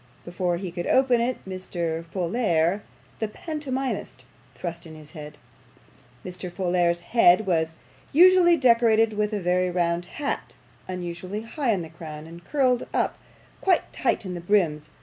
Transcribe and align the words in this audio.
Before 0.25 0.57
he 0.57 0.71
could 0.71 0.87
open 0.87 1.21
it, 1.21 1.37
Mr. 1.47 2.03
Folair, 2.05 2.81
the 3.19 3.27
pantomimist, 3.27 4.25
thrust 4.55 4.87
in 4.87 4.95
his 4.95 5.11
head. 5.11 5.37
Mr. 6.25 6.51
Folair's 6.51 7.01
head 7.01 7.45
was 7.45 7.75
usually 8.11 8.57
decorated 8.57 9.13
with 9.13 9.31
a 9.31 9.39
very 9.39 9.69
round 9.69 10.05
hat, 10.05 10.55
unusually 10.87 11.43
high 11.43 11.69
in 11.71 11.83
the 11.83 11.89
crown, 11.89 12.25
and 12.25 12.43
curled 12.43 12.87
up 12.95 13.19
quite 13.61 13.93
tight 13.93 14.25
in 14.25 14.33
the 14.33 14.41
brims. 14.41 14.89